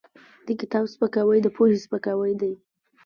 [0.47, 2.53] د کتاب سپکاوی د پوهې سپکاوی دی.